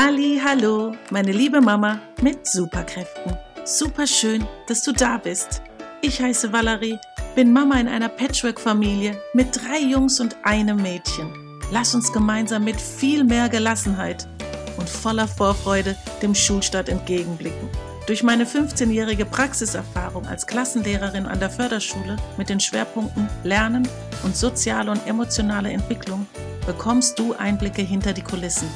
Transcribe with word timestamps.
Halli, 0.00 0.40
hallo, 0.40 0.94
meine 1.10 1.32
liebe 1.32 1.60
Mama 1.60 1.98
mit 2.22 2.46
Superkräften. 2.46 3.36
Super 3.64 4.06
schön, 4.06 4.46
dass 4.68 4.84
du 4.84 4.92
da 4.92 5.18
bist. 5.18 5.60
Ich 6.02 6.22
heiße 6.22 6.52
Valerie, 6.52 7.00
bin 7.34 7.52
Mama 7.52 7.80
in 7.80 7.88
einer 7.88 8.08
Patchwork-Familie 8.08 9.20
mit 9.34 9.48
drei 9.56 9.80
Jungs 9.80 10.20
und 10.20 10.36
einem 10.44 10.80
Mädchen. 10.80 11.32
Lass 11.72 11.96
uns 11.96 12.12
gemeinsam 12.12 12.62
mit 12.62 12.80
viel 12.80 13.24
mehr 13.24 13.48
Gelassenheit 13.48 14.28
und 14.76 14.88
voller 14.88 15.26
Vorfreude 15.26 15.96
dem 16.22 16.32
Schulstart 16.32 16.88
entgegenblicken. 16.88 17.68
Durch 18.06 18.22
meine 18.22 18.44
15-jährige 18.44 19.24
Praxiserfahrung 19.24 20.26
als 20.28 20.46
Klassenlehrerin 20.46 21.26
an 21.26 21.40
der 21.40 21.50
Förderschule 21.50 22.14
mit 22.36 22.50
den 22.50 22.60
Schwerpunkten 22.60 23.28
Lernen 23.42 23.88
und 24.22 24.36
soziale 24.36 24.92
und 24.92 25.04
emotionale 25.08 25.72
Entwicklung 25.72 26.28
bekommst 26.66 27.18
du 27.18 27.34
Einblicke 27.34 27.82
hinter 27.82 28.12
die 28.12 28.22
Kulissen 28.22 28.68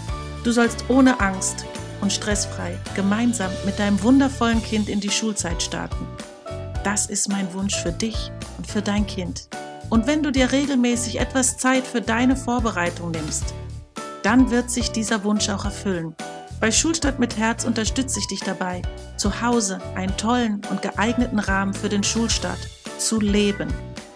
Du 0.44 0.50
sollst 0.50 0.84
ohne 0.88 1.20
Angst 1.20 1.64
und 2.00 2.12
stressfrei 2.12 2.76
gemeinsam 2.94 3.50
mit 3.64 3.78
deinem 3.78 4.02
wundervollen 4.02 4.62
Kind 4.62 4.88
in 4.88 4.98
die 4.98 5.10
Schulzeit 5.10 5.62
starten. 5.62 6.06
Das 6.82 7.06
ist 7.06 7.28
mein 7.28 7.52
Wunsch 7.54 7.76
für 7.76 7.92
dich 7.92 8.32
und 8.58 8.66
für 8.66 8.82
dein 8.82 9.06
Kind. 9.06 9.48
Und 9.88 10.08
wenn 10.08 10.22
du 10.22 10.32
dir 10.32 10.50
regelmäßig 10.50 11.20
etwas 11.20 11.58
Zeit 11.58 11.86
für 11.86 12.00
deine 12.00 12.34
Vorbereitung 12.34 13.12
nimmst, 13.12 13.54
dann 14.24 14.50
wird 14.50 14.70
sich 14.70 14.90
dieser 14.90 15.22
Wunsch 15.22 15.48
auch 15.48 15.64
erfüllen. 15.64 16.16
Bei 16.60 16.72
Schulstadt 16.72 17.18
mit 17.18 17.36
Herz 17.36 17.64
unterstütze 17.64 18.18
ich 18.18 18.26
dich 18.26 18.40
dabei, 18.40 18.82
zu 19.16 19.42
Hause 19.42 19.80
einen 19.94 20.16
tollen 20.16 20.60
und 20.70 20.82
geeigneten 20.82 21.38
Rahmen 21.38 21.74
für 21.74 21.88
den 21.88 22.02
Schulstart 22.02 22.58
zu 22.98 23.20
leben. 23.20 23.68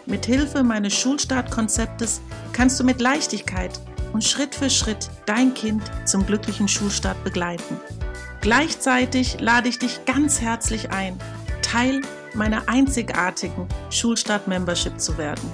Mit 0.07 0.27
Hilfe 0.27 0.63
meines 0.63 0.95
Schulstartkonzeptes 0.95 2.21
kannst 2.53 2.79
du 2.81 2.85
mit 2.85 3.01
Leichtigkeit 3.01 3.81
und 4.17 4.25
Schritt 4.25 4.55
für 4.55 4.71
Schritt 4.71 5.11
dein 5.27 5.53
Kind 5.53 5.83
zum 6.07 6.25
glücklichen 6.25 6.69
Schulstart 6.69 7.23
begleiten. 7.23 7.79
Gleichzeitig 8.41 9.41
lade 9.41 9.69
ich 9.69 9.79
dich 9.79 10.07
ganz 10.07 10.41
herzlich 10.41 10.91
ein, 10.91 11.19
Teil 11.61 12.01
meiner 12.33 12.67
einzigartigen 12.67 13.69
Schulstart-Membership 13.91 14.99
zu 14.99 15.19
werden. 15.19 15.53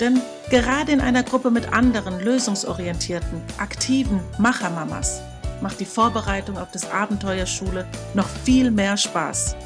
Denn 0.00 0.22
gerade 0.48 0.92
in 0.92 1.02
einer 1.02 1.24
Gruppe 1.24 1.50
mit 1.50 1.74
anderen 1.74 2.20
lösungsorientierten, 2.20 3.42
aktiven 3.58 4.18
Machermamas 4.38 5.20
macht 5.60 5.78
die 5.78 5.84
Vorbereitung 5.84 6.56
auf 6.56 6.70
das 6.70 6.90
Abenteuerschule 6.90 7.86
noch 8.14 8.28
viel 8.46 8.70
mehr 8.70 8.96
Spaß. 8.96 9.56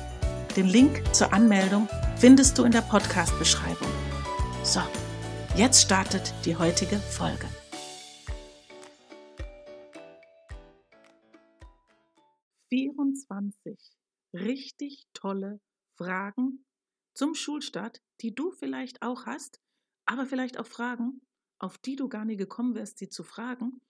Den 0.56 0.66
Link 0.66 1.04
zur 1.14 1.32
Anmeldung 1.32 1.88
findest 2.16 2.58
du 2.58 2.64
in 2.64 2.72
der 2.72 2.82
Podcast-Beschreibung. 2.82 3.92
So, 4.64 4.80
jetzt 5.54 5.82
startet 5.82 6.34
die 6.44 6.56
heutige 6.56 6.96
Folge. 6.96 7.46
24 12.68 13.78
richtig 14.34 15.06
tolle 15.14 15.60
Fragen 15.96 16.64
zum 17.14 17.34
Schulstart, 17.34 18.00
die 18.20 18.34
du 18.34 18.50
vielleicht 18.50 19.02
auch 19.02 19.26
hast, 19.26 19.60
aber 20.06 20.26
vielleicht 20.26 20.58
auch 20.58 20.66
Fragen, 20.66 21.20
auf 21.58 21.78
die 21.78 21.96
du 21.96 22.08
gar 22.08 22.24
nie 22.24 22.36
gekommen 22.36 22.74
wärst, 22.74 22.98
sie 22.98 23.08
zu 23.08 23.24
fragen. 23.24 23.80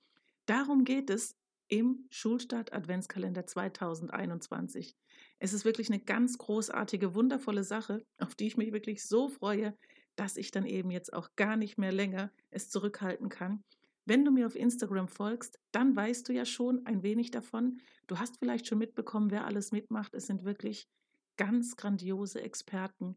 Darum 0.47 0.85
geht 0.85 1.11
es 1.11 1.37
im 1.69 2.07
Schulstart 2.11 2.73
Adventskalender 2.73 3.47
2021. 3.47 4.97
Es 5.39 5.53
ist 5.53 5.65
wirklich 5.67 5.91
eine 5.91 6.01
ganz 6.01 6.39
großartige, 6.39 7.15
wundervolle 7.15 7.65
Sache, 7.65 8.07
auf 8.19 8.35
die 8.35 8.47
ich 8.47 8.57
mich 8.57 8.73
wirklich 8.73 9.07
so 9.07 9.29
freue, 9.29 9.77
dass 10.17 10.37
ich 10.37 10.51
dann 10.51 10.65
eben 10.65 10.91
jetzt 10.91 11.13
auch 11.13 11.29
gar 11.37 11.57
nicht 11.57 11.77
mehr 11.77 11.93
länger 11.93 12.33
es 12.51 12.71
zurückhalten 12.71 13.29
kann 13.29 13.63
wenn 14.09 14.25
du 14.25 14.31
mir 14.31 14.47
auf 14.47 14.57
Instagram 14.57 15.09
folgst, 15.09 15.61
dann 15.71 15.95
weißt 15.95 16.29
du 16.29 16.33
ja 16.33 16.45
schon 16.45 16.87
ein 16.87 17.03
wenig 17.03 17.31
davon. 17.31 17.81
Du 18.07 18.19
hast 18.19 18.39
vielleicht 18.39 18.67
schon 18.67 18.79
mitbekommen, 18.79 19.31
wer 19.31 19.45
alles 19.45 19.71
mitmacht. 19.71 20.15
Es 20.15 20.27
sind 20.27 20.45
wirklich 20.45 20.89
ganz 21.37 21.77
grandiose 21.77 22.41
Experten, 22.41 23.17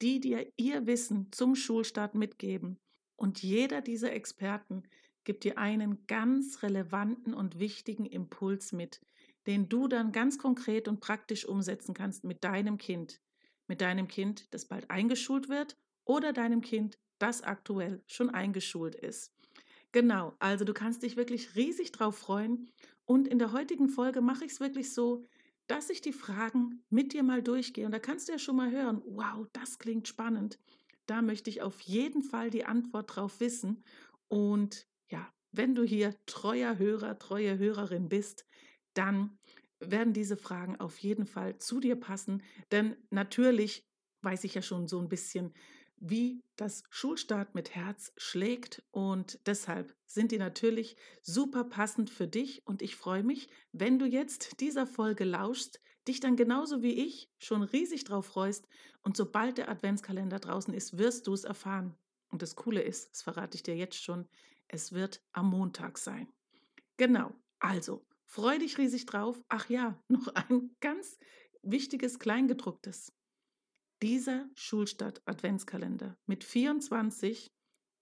die 0.00 0.20
dir 0.20 0.50
ihr 0.56 0.86
Wissen 0.86 1.28
zum 1.30 1.54
Schulstart 1.54 2.14
mitgeben. 2.14 2.78
Und 3.16 3.42
jeder 3.42 3.80
dieser 3.80 4.12
Experten 4.12 4.82
gibt 5.24 5.44
dir 5.44 5.58
einen 5.58 6.06
ganz 6.06 6.62
relevanten 6.62 7.34
und 7.34 7.58
wichtigen 7.58 8.06
Impuls 8.06 8.72
mit, 8.72 9.00
den 9.46 9.68
du 9.68 9.88
dann 9.88 10.10
ganz 10.10 10.38
konkret 10.38 10.88
und 10.88 11.00
praktisch 11.00 11.46
umsetzen 11.46 11.94
kannst 11.94 12.24
mit 12.24 12.44
deinem 12.44 12.78
Kind. 12.78 13.20
Mit 13.66 13.80
deinem 13.80 14.08
Kind, 14.08 14.52
das 14.52 14.66
bald 14.66 14.90
eingeschult 14.90 15.48
wird 15.48 15.76
oder 16.04 16.32
deinem 16.32 16.60
Kind, 16.60 16.98
das 17.18 17.42
aktuell 17.42 18.02
schon 18.06 18.30
eingeschult 18.30 18.94
ist. 18.94 19.34
Genau, 19.94 20.34
also 20.40 20.64
du 20.64 20.74
kannst 20.74 21.04
dich 21.04 21.16
wirklich 21.16 21.54
riesig 21.54 21.92
drauf 21.92 22.18
freuen. 22.18 22.68
Und 23.04 23.28
in 23.28 23.38
der 23.38 23.52
heutigen 23.52 23.88
Folge 23.88 24.20
mache 24.22 24.44
ich 24.44 24.50
es 24.50 24.58
wirklich 24.60 24.92
so, 24.92 25.24
dass 25.68 25.88
ich 25.88 26.00
die 26.00 26.12
Fragen 26.12 26.82
mit 26.90 27.12
dir 27.12 27.22
mal 27.22 27.42
durchgehe. 27.44 27.86
Und 27.86 27.92
da 27.92 28.00
kannst 28.00 28.26
du 28.26 28.32
ja 28.32 28.40
schon 28.40 28.56
mal 28.56 28.72
hören, 28.72 29.02
wow, 29.06 29.46
das 29.52 29.78
klingt 29.78 30.08
spannend. 30.08 30.58
Da 31.06 31.22
möchte 31.22 31.48
ich 31.48 31.62
auf 31.62 31.80
jeden 31.82 32.22
Fall 32.24 32.50
die 32.50 32.64
Antwort 32.64 33.14
drauf 33.14 33.38
wissen. 33.38 33.84
Und 34.26 34.88
ja, 35.08 35.32
wenn 35.52 35.76
du 35.76 35.84
hier 35.84 36.16
treuer 36.26 36.76
Hörer, 36.76 37.16
treue 37.20 37.56
Hörerin 37.56 38.08
bist, 38.08 38.46
dann 38.94 39.38
werden 39.78 40.12
diese 40.12 40.36
Fragen 40.36 40.80
auf 40.80 40.98
jeden 40.98 41.24
Fall 41.26 41.58
zu 41.58 41.78
dir 41.78 41.94
passen. 41.94 42.42
Denn 42.72 42.96
natürlich 43.10 43.86
weiß 44.22 44.42
ich 44.42 44.54
ja 44.56 44.62
schon 44.62 44.88
so 44.88 44.98
ein 44.98 45.08
bisschen, 45.08 45.54
wie 46.06 46.42
das 46.56 46.82
Schulstart 46.90 47.54
mit 47.54 47.74
Herz 47.74 48.12
schlägt 48.18 48.82
und 48.90 49.38
deshalb 49.46 49.96
sind 50.04 50.32
die 50.32 50.38
natürlich 50.38 50.96
super 51.22 51.64
passend 51.64 52.10
für 52.10 52.28
dich 52.28 52.66
und 52.66 52.82
ich 52.82 52.94
freue 52.94 53.22
mich, 53.22 53.48
wenn 53.72 53.98
du 53.98 54.04
jetzt 54.04 54.60
dieser 54.60 54.86
Folge 54.86 55.24
lauschst, 55.24 55.80
dich 56.06 56.20
dann 56.20 56.36
genauso 56.36 56.82
wie 56.82 56.92
ich 56.92 57.30
schon 57.38 57.62
riesig 57.62 58.04
drauf 58.04 58.26
freust 58.26 58.68
und 59.02 59.16
sobald 59.16 59.56
der 59.56 59.70
Adventskalender 59.70 60.40
draußen 60.40 60.74
ist, 60.74 60.98
wirst 60.98 61.26
du 61.26 61.32
es 61.32 61.44
erfahren. 61.44 61.96
Und 62.28 62.42
das 62.42 62.54
Coole 62.54 62.82
ist, 62.82 63.10
das 63.12 63.22
verrate 63.22 63.56
ich 63.56 63.62
dir 63.62 63.76
jetzt 63.76 64.02
schon, 64.02 64.28
es 64.68 64.92
wird 64.92 65.22
am 65.32 65.48
Montag 65.48 65.96
sein. 65.96 66.28
Genau, 66.98 67.32
also 67.60 68.04
freu 68.26 68.58
dich 68.58 68.76
riesig 68.76 69.06
drauf. 69.06 69.42
Ach 69.48 69.70
ja, 69.70 69.98
noch 70.08 70.28
ein 70.34 70.76
ganz 70.80 71.18
wichtiges 71.62 72.18
Kleingedrucktes. 72.18 73.13
Dieser 74.04 74.50
Schulstart-Adventskalender 74.54 76.18
mit 76.26 76.44
24 76.44 77.50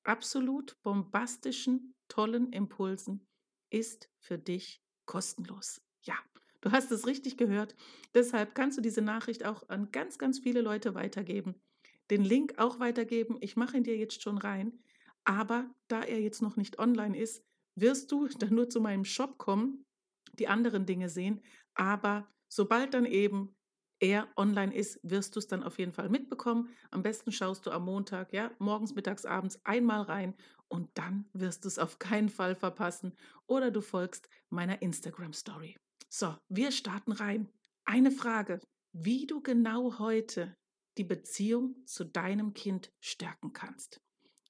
absolut 0.03 0.77
bombastischen, 0.83 1.95
tollen 2.09 2.53
Impulsen 2.53 3.29
ist 3.71 4.11
für 4.19 4.37
dich 4.37 4.83
kostenlos. 5.07 5.81
Ja, 6.03 6.17
du 6.61 6.73
hast 6.73 6.91
es 6.91 7.07
richtig 7.07 7.37
gehört. 7.37 7.77
Deshalb 8.15 8.57
kannst 8.57 8.77
du 8.79 8.83
diese 8.83 9.01
Nachricht 9.01 9.45
auch 9.45 9.69
an 9.69 9.93
ganz, 9.93 10.19
ganz 10.19 10.41
viele 10.41 10.61
Leute 10.61 10.97
weitergeben. 10.97 11.63
Den 12.11 12.25
Link 12.25 12.59
auch 12.59 12.81
weitergeben. 12.81 13.37
Ich 13.41 13.55
mache 13.55 13.77
ihn 13.77 13.85
dir 13.85 13.97
jetzt 13.97 14.25
schon 14.25 14.39
rein. 14.39 14.83
Aber 15.23 15.73
da 15.87 16.03
er 16.03 16.21
jetzt 16.21 16.43
noch 16.43 16.57
nicht 16.57 16.81
online 16.81 17.17
ist, 17.17 17.45
wirst 17.77 18.11
du 18.11 18.27
dann 18.41 18.53
nur 18.53 18.69
zu 18.69 18.81
meinem 18.81 19.05
Shop 19.05 19.39
kommen, 19.39 19.87
die 20.33 20.49
anderen 20.49 20.85
Dinge 20.85 21.09
sehen. 21.09 21.43
Aber 21.75 22.29
sobald 22.49 22.93
dann 22.93 23.05
eben 23.05 23.55
er 24.03 24.27
online 24.37 24.75
ist, 24.75 24.99
wirst 25.05 25.37
du 25.37 25.39
es 25.39 25.47
dann 25.47 25.63
auf 25.63 25.79
jeden 25.79 25.93
Fall 25.93 26.09
mitbekommen. 26.09 26.69
Am 26.91 27.05
besten 27.05 27.31
schaust 27.31 27.65
du 27.65 27.71
am 27.71 27.85
Montag, 27.85 28.33
ja, 28.33 28.51
morgens, 28.59 28.97
mittags, 28.97 29.25
abends 29.25 29.61
einmal 29.65 30.03
rein 30.03 30.35
und 30.67 30.91
dann 30.95 31.27
wirst 31.33 31.65
du 31.65 31.69
es 31.69 31.79
auf 31.79 32.01
keinen 32.01 32.29
Fall 32.29 32.57
verpassen 32.57 33.13
oder 33.47 33.71
du 33.71 33.81
folgst 33.81 34.29
meiner 34.51 34.83
Instagram 34.83 35.33
Story. 35.33 35.79
So, 36.09 36.35
wir 36.49 36.73
starten 36.73 37.13
rein. 37.13 37.49
Eine 37.85 38.11
Frage, 38.11 38.61
wie 38.93 39.27
du 39.27 39.41
genau 39.41 40.01
heute 40.01 40.57
die 40.99 41.05
Beziehung 41.05 41.77
zu 41.87 42.05
deinem 42.05 42.55
Kind 42.55 42.91
stärken 43.01 43.53
kannst. 43.53 44.01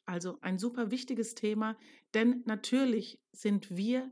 Also 0.06 0.38
ein 0.40 0.58
super 0.58 0.90
wichtiges 0.90 1.34
Thema, 1.34 1.76
denn 2.14 2.42
natürlich 2.46 3.20
sind 3.32 3.76
wir 3.76 4.10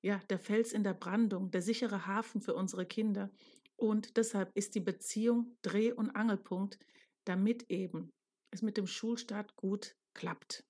ja 0.00 0.20
der 0.30 0.38
Fels 0.38 0.72
in 0.72 0.84
der 0.84 0.94
Brandung, 0.94 1.50
der 1.50 1.60
sichere 1.60 2.06
Hafen 2.06 2.40
für 2.40 2.54
unsere 2.54 2.86
Kinder. 2.86 3.30
Und 3.76 4.16
deshalb 4.16 4.50
ist 4.56 4.74
die 4.74 4.80
Beziehung 4.80 5.56
Dreh- 5.62 5.92
und 5.92 6.10
Angelpunkt, 6.10 6.78
damit 7.24 7.70
eben 7.70 8.12
es 8.50 8.62
mit 8.62 8.76
dem 8.76 8.86
Schulstart 8.86 9.56
gut 9.56 9.96
klappt. 10.14 10.64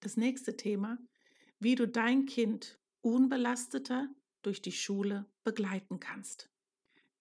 Das 0.00 0.16
nächste 0.16 0.56
Thema, 0.56 0.98
wie 1.58 1.74
du 1.74 1.86
dein 1.86 2.26
Kind 2.26 2.78
unbelasteter 3.00 4.08
durch 4.42 4.62
die 4.62 4.72
Schule 4.72 5.26
begleiten 5.44 6.00
kannst. 6.00 6.50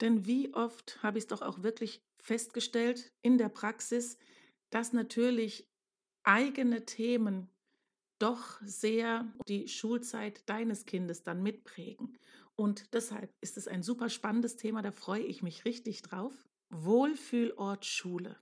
Denn 0.02 0.26
wie 0.26 0.54
oft 0.54 1.02
habe 1.04 1.18
ich 1.18 1.24
es 1.24 1.28
doch 1.28 1.42
auch 1.42 1.64
wirklich 1.64 2.04
festgestellt 2.20 3.14
in 3.22 3.38
der 3.38 3.50
Praxis, 3.50 4.18
dass 4.70 4.94
natürlich 4.94 5.70
eigene 6.24 6.86
Themen 6.86 7.50
doch 8.20 8.60
sehr 8.62 9.32
die 9.48 9.68
Schulzeit 9.68 10.48
deines 10.50 10.86
Kindes 10.86 11.24
dann 11.24 11.44
mitprägen. 11.44 12.18
Und 12.56 12.94
deshalb 12.94 13.34
ist 13.42 13.58
es 13.58 13.68
ein 13.68 13.84
super 13.84 14.10
spannendes 14.10 14.56
Thema, 14.56 14.82
da 14.82 14.92
freue 14.92 15.24
ich 15.24 15.44
mich 15.44 15.66
richtig 15.66 16.02
drauf. 16.02 16.34
Wohlfühlort 16.70 17.86
Schule. 17.86 18.38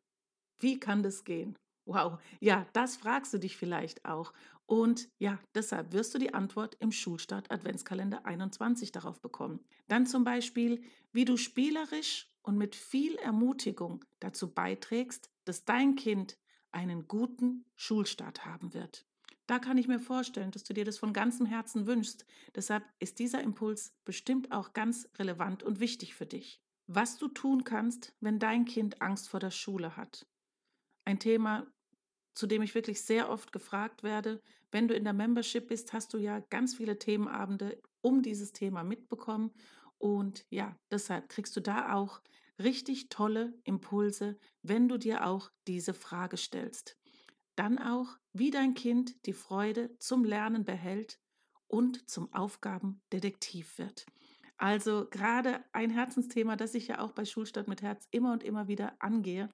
Wie 0.60 0.80
kann 0.80 1.04
das 1.04 1.24
gehen? 1.24 1.56
Wow, 1.86 2.20
ja, 2.40 2.66
das 2.74 2.96
fragst 2.96 3.34
du 3.34 3.40
dich 3.40 3.58
vielleicht 3.58 4.06
auch. 4.06 4.34
Und 4.66 5.10
ja, 5.20 5.40
deshalb 5.54 5.92
wirst 5.92 6.14
du 6.14 6.20
die 6.20 6.34
Antwort 6.34 6.78
im 6.80 6.92
Schulstart 6.92 7.52
Adventskalender 7.52 8.26
21 8.26 8.92
darauf 8.92 9.20
bekommen. 9.20 9.60
Dann 9.88 10.06
zum 10.06 10.24
Beispiel, 10.24 10.82
wie 11.12 11.26
du 11.26 11.36
spielerisch 11.36 12.30
und 12.42 12.58
mit 12.58 12.76
viel 12.76 13.16
Ermutigung 13.16 14.06
dazu 14.20 14.54
beiträgst, 14.54 15.30
dass 15.44 15.66
dein 15.66 15.96
Kind 15.96 16.38
einen 16.72 17.08
guten 17.08 17.66
Schulstart 17.76 18.46
haben 18.46 18.74
wird. 18.74 19.06
Da 19.48 19.60
kann 19.60 19.78
ich 19.78 19.88
mir 19.88 20.00
vorstellen, 20.00 20.52
dass 20.52 20.64
du 20.64 20.74
dir 20.74 20.86
das 20.86 20.98
von 20.98 21.12
ganzem 21.12 21.46
Herzen 21.46 21.86
wünschst. 21.86 22.26
Deshalb 22.56 22.84
ist 23.00 23.20
dieser 23.20 23.42
Impuls 23.42 23.94
bestimmt 24.06 24.52
auch 24.52 24.74
ganz 24.74 25.10
relevant 25.20 25.64
und 25.64 25.80
wichtig 25.80 26.16
für 26.16 26.26
dich. 26.26 26.62
Was 26.88 27.18
du 27.18 27.28
tun 27.28 27.64
kannst, 27.64 28.14
wenn 28.20 28.40
dein 28.40 28.66
Kind 28.66 29.02
Angst 29.02 29.30
vor 29.30 29.40
der 29.40 29.52
Schule 29.52 29.98
hat. 29.98 30.26
Ein 31.06 31.20
Thema, 31.20 31.68
zu 32.34 32.48
dem 32.48 32.62
ich 32.62 32.74
wirklich 32.74 33.02
sehr 33.02 33.30
oft 33.30 33.52
gefragt 33.52 34.04
werde. 34.04 34.42
Wenn 34.72 34.88
du 34.88 34.96
in 34.96 35.04
der 35.04 35.14
Membership 35.14 35.68
bist, 35.68 35.94
hast 35.94 36.14
du 36.14 36.18
ja 36.18 36.40
ganz 36.40 36.76
viele 36.76 36.98
Themenabende 36.98 37.82
um 38.02 38.22
dieses 38.22 38.54
Thema 38.54 38.84
mitbekommen. 38.84 39.52
Und 39.98 40.46
ja, 40.50 40.76
deshalb 40.92 41.30
kriegst 41.30 41.56
du 41.56 41.62
da 41.62 41.94
auch 41.94 42.22
richtig 42.62 43.10
tolle 43.10 43.54
Impulse, 43.64 44.38
wenn 44.62 44.88
du 44.88 44.98
dir 44.98 45.26
auch 45.26 45.52
diese 45.68 45.94
Frage 45.94 46.38
stellst. 46.38 46.98
Dann 47.56 47.78
auch, 47.78 48.18
wie 48.34 48.52
dein 48.52 48.74
Kind 48.74 49.26
die 49.26 49.34
Freude 49.34 49.98
zum 50.00 50.24
Lernen 50.24 50.66
behält 50.66 51.20
und 51.68 52.10
zum 52.10 52.34
Aufgabendetektiv 52.34 53.78
wird. 53.78 54.06
Also 54.58 55.08
gerade 55.10 55.64
ein 55.72 55.90
Herzensthema, 55.90 56.56
das 56.56 56.74
ich 56.74 56.88
ja 56.88 57.00
auch 57.00 57.12
bei 57.12 57.26
Schulstadt 57.26 57.68
mit 57.68 57.82
Herz 57.82 58.08
immer 58.12 58.32
und 58.32 58.44
immer 58.44 58.68
wieder 58.68 58.94
angehe, 59.00 59.50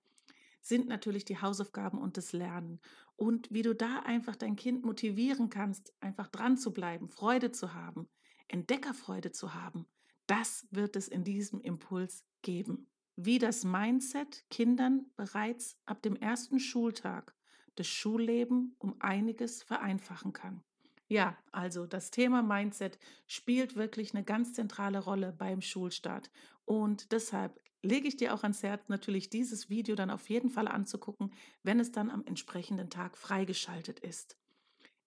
sind 0.62 0.88
natürlich 0.88 1.26
die 1.26 1.42
Hausaufgaben 1.42 2.00
und 2.00 2.18
das 2.18 2.34
Lernen. 2.34 2.80
Und 3.16 3.52
wie 3.52 3.62
du 3.62 3.74
da 3.74 4.00
einfach 4.06 4.36
dein 4.36 4.56
Kind 4.56 4.86
motivieren 4.86 5.50
kannst, 5.50 5.94
einfach 6.00 6.28
dran 6.28 6.58
zu 6.58 6.74
bleiben, 6.74 7.10
Freude 7.10 7.52
zu 7.52 7.74
haben, 7.74 8.08
Entdeckerfreude 8.48 9.32
zu 9.32 9.54
haben, 9.54 9.88
das 10.28 10.68
wird 10.72 10.96
es 10.96 11.08
in 11.08 11.24
diesem 11.24 11.62
Impuls 11.62 12.26
geben. 12.42 12.88
Wie 13.16 13.40
das 13.40 13.64
Mindset 13.64 14.46
Kindern 14.50 15.08
bereits 15.16 15.78
ab 15.86 16.02
dem 16.02 16.16
ersten 16.16 16.60
Schultag 16.60 17.36
das 17.80 17.88
Schulleben 17.88 18.76
um 18.78 18.96
einiges 19.00 19.64
vereinfachen 19.64 20.34
kann. 20.34 20.62
Ja, 21.08 21.38
also 21.52 21.88
das 21.88 22.12
Thema 22.12 22.44
Mindset 22.44 23.00
spielt 23.26 23.76
wirklich 23.76 24.14
eine 24.14 24.24
ganz 24.24 24.54
zentrale 24.54 25.00
Rolle 25.00 25.32
beim 25.32 25.62
Schulstart. 25.62 26.30
Und 26.66 27.12
deshalb 27.12 27.60
lege 27.82 28.08
ich 28.08 28.18
dir 28.18 28.34
auch 28.34 28.44
ans 28.44 28.62
Herz, 28.62 28.90
natürlich 28.90 29.30
dieses 29.30 29.70
Video 29.70 29.96
dann 29.96 30.12
auf 30.12 30.30
jeden 30.30 30.50
Fall 30.50 30.68
anzugucken, 30.68 31.34
wenn 31.64 31.80
es 31.80 31.92
dann 31.92 32.12
am 32.12 32.24
entsprechenden 32.26 32.90
Tag 32.90 33.18
freigeschaltet 33.18 34.00
ist. 34.00 34.38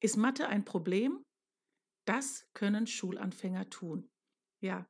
Ist 0.00 0.16
Mathe 0.16 0.48
ein 0.48 0.64
Problem? 0.64 1.22
Das 2.04 2.48
können 2.54 2.88
Schulanfänger 2.88 3.70
tun. 3.70 4.08
Ja, 4.60 4.86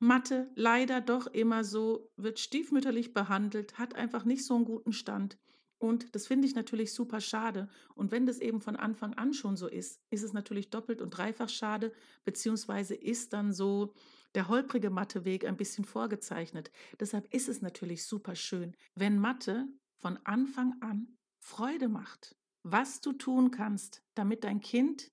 Mathe 0.00 0.50
leider 0.54 1.00
doch 1.00 1.26
immer 1.28 1.64
so, 1.64 2.10
wird 2.16 2.38
stiefmütterlich 2.38 3.14
behandelt, 3.14 3.78
hat 3.78 3.94
einfach 3.94 4.24
nicht 4.24 4.44
so 4.44 4.56
einen 4.56 4.64
guten 4.64 4.92
Stand. 4.92 5.38
Und 5.78 6.14
das 6.14 6.26
finde 6.26 6.46
ich 6.46 6.54
natürlich 6.54 6.92
super 6.92 7.20
schade. 7.20 7.68
Und 7.94 8.10
wenn 8.10 8.26
das 8.26 8.40
eben 8.40 8.60
von 8.60 8.76
Anfang 8.76 9.14
an 9.14 9.32
schon 9.32 9.56
so 9.56 9.68
ist, 9.68 10.00
ist 10.10 10.24
es 10.24 10.32
natürlich 10.32 10.70
doppelt 10.70 11.00
und 11.00 11.10
dreifach 11.10 11.48
schade, 11.48 11.92
beziehungsweise 12.24 12.94
ist 12.94 13.32
dann 13.32 13.52
so 13.52 13.94
der 14.34 14.48
holprige 14.48 14.90
Matheweg 14.90 15.46
ein 15.46 15.56
bisschen 15.56 15.84
vorgezeichnet. 15.84 16.70
Deshalb 16.98 17.32
ist 17.32 17.48
es 17.48 17.62
natürlich 17.62 18.04
super 18.04 18.34
schön, 18.34 18.76
wenn 18.94 19.18
Mathe 19.18 19.68
von 19.96 20.18
Anfang 20.24 20.74
an 20.80 21.16
Freude 21.40 21.88
macht. 21.88 22.36
Was 22.64 23.00
du 23.00 23.12
tun 23.12 23.50
kannst, 23.50 24.02
damit 24.14 24.44
dein 24.44 24.60
Kind 24.60 25.12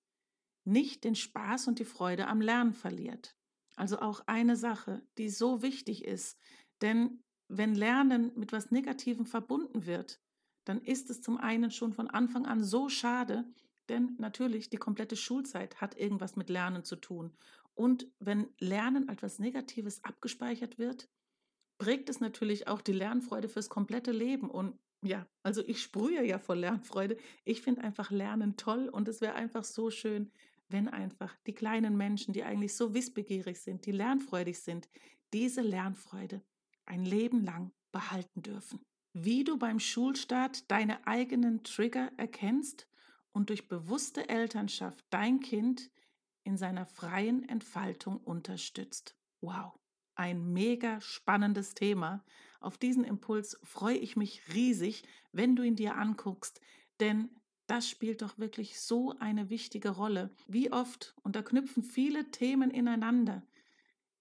nicht 0.65 1.03
den 1.03 1.15
Spaß 1.15 1.67
und 1.67 1.79
die 1.79 1.85
Freude 1.85 2.27
am 2.27 2.41
Lernen 2.41 2.73
verliert. 2.73 3.37
Also 3.75 3.99
auch 3.99 4.21
eine 4.25 4.55
Sache, 4.55 5.05
die 5.17 5.29
so 5.29 5.61
wichtig 5.61 6.05
ist. 6.05 6.39
Denn 6.81 7.23
wenn 7.47 7.75
Lernen 7.75 8.31
mit 8.35 8.51
was 8.51 8.71
Negativem 8.71 9.25
verbunden 9.25 9.85
wird, 9.85 10.19
dann 10.65 10.81
ist 10.81 11.09
es 11.09 11.21
zum 11.21 11.37
einen 11.37 11.71
schon 11.71 11.93
von 11.93 12.09
Anfang 12.09 12.45
an 12.45 12.63
so 12.63 12.89
schade, 12.89 13.45
denn 13.87 14.15
natürlich 14.17 14.69
die 14.69 14.77
komplette 14.77 15.15
Schulzeit 15.15 15.79
hat 15.79 15.95
irgendwas 15.95 16.35
mit 16.35 16.49
Lernen 16.49 16.83
zu 16.83 16.95
tun. 16.95 17.31
Und 17.75 18.07
wenn 18.19 18.47
Lernen 18.59 19.09
etwas 19.09 19.39
Negatives 19.39 20.03
abgespeichert 20.03 20.79
wird, 20.79 21.07
prägt 21.77 22.09
es 22.09 22.19
natürlich 22.19 22.67
auch 22.67 22.81
die 22.81 22.93
Lernfreude 22.93 23.47
fürs 23.47 23.69
komplette 23.69 24.11
Leben. 24.11 24.49
Und 24.49 24.79
ja, 25.03 25.27
also 25.43 25.61
ich 25.61 25.81
sprühe 25.81 26.25
ja 26.25 26.39
vor 26.39 26.55
Lernfreude. 26.55 27.17
Ich 27.43 27.61
finde 27.61 27.81
einfach 27.81 28.09
Lernen 28.09 28.57
toll 28.57 28.89
und 28.89 29.07
es 29.07 29.21
wäre 29.21 29.35
einfach 29.35 29.63
so 29.63 29.91
schön, 29.91 30.31
wenn 30.67 30.87
einfach 30.87 31.35
die 31.45 31.53
kleinen 31.53 31.95
Menschen, 31.95 32.33
die 32.33 32.43
eigentlich 32.43 32.75
so 32.75 32.95
wissbegierig 32.95 33.59
sind, 33.61 33.85
die 33.85 33.91
lernfreudig 33.91 34.59
sind, 34.59 34.89
diese 35.31 35.61
Lernfreude 35.61 36.41
ein 36.85 37.05
Leben 37.05 37.43
lang 37.43 37.71
behalten 37.91 38.41
dürfen 38.41 38.79
wie 39.17 39.45
du 39.45 39.57
beim 39.57 39.79
Schulstart 39.79 40.69
deine 40.69 41.07
eigenen 41.07 41.63
Trigger 41.63 42.11
erkennst 42.17 42.85
und 43.31 43.49
durch 43.49 43.69
bewusste 43.69 44.27
Elternschaft 44.27 45.05
dein 45.09 45.39
Kind 45.39 45.89
in 46.43 46.57
seiner 46.57 46.85
freien 46.85 47.47
Entfaltung 47.47 48.17
unterstützt. 48.17 49.15
Wow, 49.39 49.79
ein 50.15 50.51
mega 50.51 50.99
spannendes 50.99 51.75
Thema. 51.75 52.25
Auf 52.59 52.77
diesen 52.77 53.05
Impuls 53.05 53.57
freue 53.63 53.97
ich 53.97 54.17
mich 54.17 54.53
riesig, 54.53 55.03
wenn 55.31 55.55
du 55.55 55.63
ihn 55.63 55.77
dir 55.77 55.95
anguckst, 55.95 56.59
denn 56.99 57.29
das 57.67 57.89
spielt 57.89 58.21
doch 58.21 58.37
wirklich 58.37 58.81
so 58.81 59.15
eine 59.19 59.49
wichtige 59.49 59.91
Rolle. 59.91 60.35
Wie 60.45 60.73
oft, 60.73 61.15
und 61.23 61.37
da 61.37 61.41
knüpfen 61.41 61.83
viele 61.83 62.31
Themen 62.31 62.69
ineinander, 62.69 63.43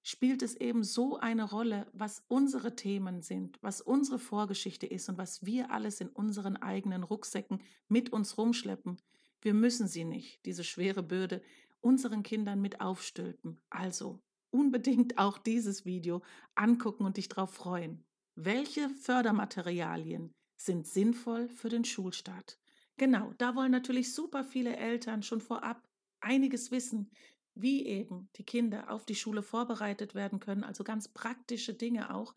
spielt 0.04 0.42
es 0.42 0.54
eben 0.54 0.84
so 0.84 1.16
eine 1.16 1.44
Rolle, 1.44 1.86
was 1.94 2.22
unsere 2.28 2.76
Themen 2.76 3.22
sind, 3.22 3.58
was 3.62 3.80
unsere 3.80 4.18
Vorgeschichte 4.18 4.86
ist 4.86 5.08
und 5.08 5.16
was 5.16 5.46
wir 5.46 5.70
alles 5.70 6.00
in 6.00 6.10
unseren 6.10 6.58
eigenen 6.58 7.02
Rucksäcken 7.02 7.62
mit 7.88 8.12
uns 8.12 8.36
rumschleppen. 8.36 9.00
Wir 9.40 9.54
müssen 9.54 9.88
sie 9.88 10.04
nicht, 10.04 10.44
diese 10.44 10.62
schwere 10.62 11.02
Bürde, 11.02 11.42
unseren 11.80 12.22
Kindern 12.22 12.60
mit 12.60 12.82
aufstülpen. 12.82 13.62
Also 13.70 14.22
unbedingt 14.50 15.16
auch 15.18 15.38
dieses 15.38 15.86
Video 15.86 16.22
angucken 16.54 17.06
und 17.06 17.16
dich 17.16 17.30
darauf 17.30 17.54
freuen. 17.54 18.04
Welche 18.34 18.90
Fördermaterialien 18.90 20.34
sind 20.56 20.86
sinnvoll 20.86 21.48
für 21.48 21.70
den 21.70 21.84
Schulstart? 21.84 22.58
Genau, 22.98 23.32
da 23.38 23.56
wollen 23.56 23.72
natürlich 23.72 24.12
super 24.12 24.44
viele 24.44 24.76
Eltern 24.76 25.22
schon 25.22 25.40
vorab 25.40 25.82
einiges 26.20 26.70
wissen 26.70 27.10
wie 27.54 27.86
eben 27.86 28.28
die 28.36 28.44
Kinder 28.44 28.90
auf 28.90 29.04
die 29.04 29.14
Schule 29.14 29.42
vorbereitet 29.42 30.14
werden 30.14 30.40
können, 30.40 30.64
also 30.64 30.84
ganz 30.84 31.08
praktische 31.08 31.74
Dinge 31.74 32.14
auch. 32.14 32.34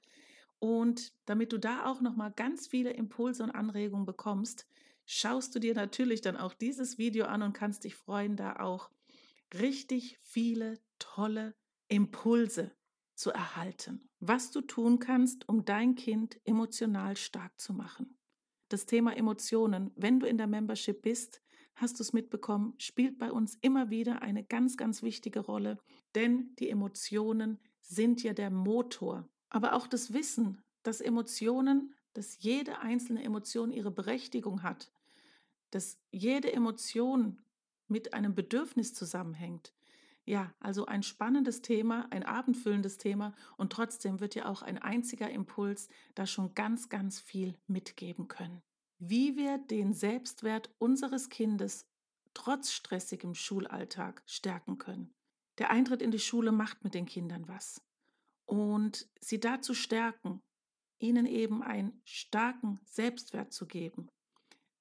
Und 0.60 1.14
damit 1.26 1.54
du 1.54 1.58
da 1.58 1.86
auch 1.86 2.02
noch 2.02 2.16
mal 2.16 2.32
ganz 2.32 2.68
viele 2.68 2.92
Impulse 2.92 3.44
und 3.44 3.52
Anregungen 3.52 4.06
bekommst, 4.06 4.68
schaust 5.06 5.56
du 5.56 5.60
dir 5.60 5.74
natürlich 5.74 6.22
dann 6.22 6.38
auch 6.38 6.54
dieses 6.54 6.98
Video 6.98 7.26
an 7.26 7.42
und 7.42 7.54
kannst 7.54 7.84
dich 7.84 7.96
freuen, 7.96 8.36
da 8.36 8.58
auch 8.58 8.90
richtig 9.54 10.18
viele 10.22 10.80
tolle 11.00 11.56
Impulse 11.88 12.72
zu 13.16 13.32
erhalten. 13.32 14.10
Was 14.20 14.52
du 14.52 14.62
tun 14.62 15.00
kannst, 15.00 15.48
um 15.48 15.66
dein 15.66 15.96
Kind 15.96 16.40
emotional 16.44 17.18
stark 17.18 17.60
zu 17.60 17.74
machen. 17.74 18.18
Das 18.70 18.86
Thema 18.86 19.16
Emotionen, 19.16 19.92
wenn 19.96 20.20
du 20.20 20.28
in 20.28 20.38
der 20.38 20.48
Membership 20.48 21.02
bist, 21.02 21.42
hast 21.78 22.00
du 22.00 22.04
es 22.04 22.12
mitbekommen, 22.12 22.74
spielt 22.80 23.18
bei 23.20 23.32
uns 23.32 23.58
immer 23.62 23.90
wieder 23.90 24.22
eine 24.22 24.44
ganz, 24.44 24.78
ganz 24.78 25.04
wichtige 25.04 25.40
Rolle, 25.40 25.78
denn 26.16 26.56
die 26.58 26.70
Emotionen 26.70 27.60
sind 27.82 28.24
ja 28.24 28.34
der 28.34 28.50
Motor. 28.50 29.30
Aber 29.50 29.74
auch 29.74 29.88
das 29.88 30.12
Wissen, 30.12 30.62
dass 30.84 31.02
Emotionen, 31.02 31.94
dass 32.14 32.42
jede 32.42 32.80
einzelne 32.80 33.24
Emotion 33.24 33.72
ihre 33.72 33.92
Berechtigung 33.92 34.64
hat, 34.64 34.92
dass 35.70 36.00
jede 36.12 36.52
Emotion 36.52 37.40
mit 37.88 38.14
einem 38.14 38.34
Bedürfnis 38.34 38.94
zusammenhängt. 38.94 39.74
Ja, 40.26 40.54
also 40.60 40.88
ein 40.88 41.04
spannendes 41.04 41.62
Thema, 41.62 42.08
ein 42.10 42.24
abendfüllendes 42.24 42.98
Thema 42.98 43.34
und 43.56 43.72
trotzdem 43.72 44.20
wird 44.20 44.36
ja 44.36 44.48
auch 44.48 44.62
ein 44.62 44.78
einziger 44.78 45.30
Impuls 45.30 45.90
da 46.16 46.26
schon 46.26 46.54
ganz, 46.54 46.90
ganz 46.90 47.22
viel 47.22 47.56
mitgeben 47.68 48.28
können 48.28 48.62
wie 49.00 49.36
wir 49.36 49.58
den 49.58 49.94
Selbstwert 49.94 50.70
unseres 50.78 51.30
Kindes 51.30 51.86
trotz 52.34 52.72
stressigem 52.72 53.34
Schulalltag 53.34 54.22
stärken 54.26 54.78
können. 54.78 55.14
Der 55.58 55.72
Eintritt 55.72 56.02
in 56.02 56.12
die 56.12 56.20
Schule 56.20 56.52
macht 56.52 56.84
mit 56.84 56.94
den 56.94 57.06
Kindern 57.06 57.48
was. 57.48 57.82
Und 58.46 59.08
sie 59.20 59.40
dazu 59.40 59.74
stärken, 59.74 60.42
ihnen 61.00 61.26
eben 61.26 61.64
einen 61.64 62.00
starken 62.06 62.80
Selbstwert 62.86 63.52
zu 63.52 63.66
geben, 63.66 64.10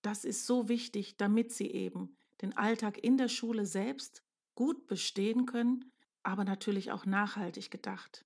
das 0.06 0.24
ist 0.24 0.46
so 0.46 0.68
wichtig, 0.68 1.16
damit 1.16 1.52
sie 1.52 1.68
eben 1.68 2.16
den 2.40 2.56
Alltag 2.56 2.96
in 3.02 3.18
der 3.18 3.26
Schule 3.26 3.66
selbst 3.66 4.22
gut 4.54 4.86
bestehen 4.86 5.46
können, 5.46 5.90
aber 6.22 6.44
natürlich 6.44 6.92
auch 6.92 7.06
nachhaltig 7.06 7.72
gedacht. 7.72 8.24